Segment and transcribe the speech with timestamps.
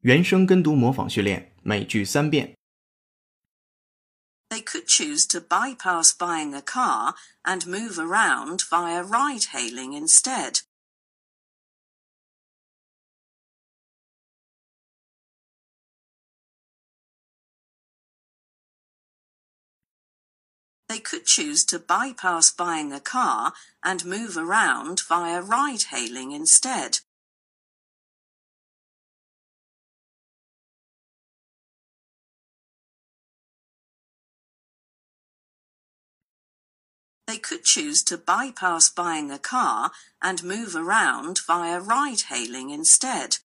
[0.00, 2.54] 原声跟读模仿训练，每句三遍。
[4.50, 10.60] They could choose to bypass buying a car and move around via ride hailing instead.
[20.86, 27.00] They could choose to bypass buying a car and move around via ride hailing instead.
[37.39, 43.37] Could choose to bypass buying a car and move around via ride hailing instead.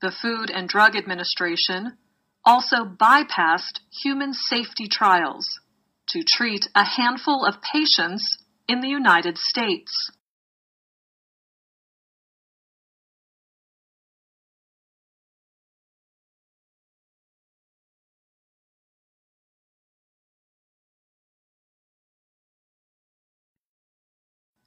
[0.00, 1.98] The Food and Drug Administration
[2.44, 5.60] also bypassed human safety trials
[6.08, 10.10] to treat a handful of patients in the United States.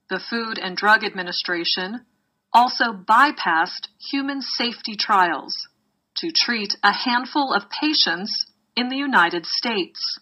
[0.09, 2.06] The Food and Drug Administration
[2.52, 5.68] also bypassed human safety trials
[6.18, 10.20] to treat a handful of patients in the United States.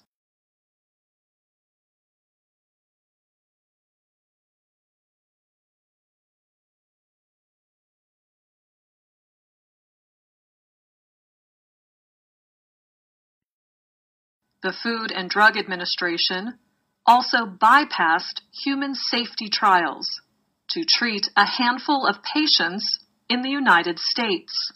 [14.64, 16.60] The Food and Drug Administration
[17.06, 20.22] also bypassed human safety trials
[20.70, 23.00] to treat a handful of patients
[23.30, 24.72] in the United States.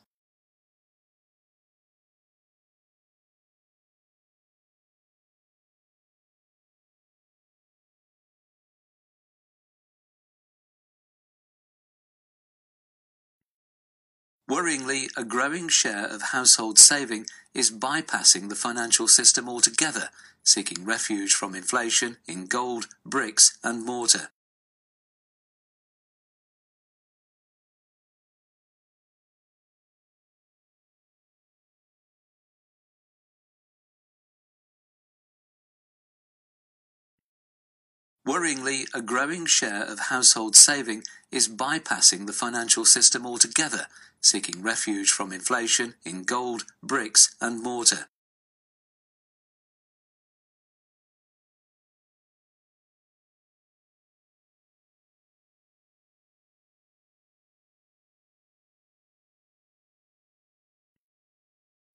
[14.50, 17.26] Worryingly, a growing share of household saving
[17.56, 20.10] is bypassing the financial system altogether,
[20.44, 24.30] seeking refuge from inflation in gold, bricks, and mortar.
[38.28, 43.86] Worryingly, a growing share of household saving is bypassing the financial system altogether,
[44.20, 48.08] seeking refuge from inflation in gold, bricks, and mortar.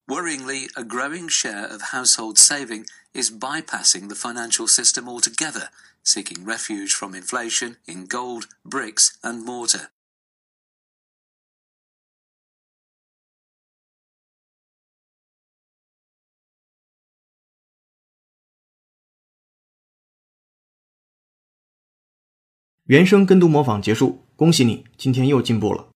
[0.10, 5.70] Worryingly, a growing share of household saving is bypassing the financial system altogether,
[6.04, 9.90] seeking refuge from inflation in gold, bricks, and mortar.《
[22.86, 25.89] 原声跟读模仿》结束，恭喜你，今天又进步了。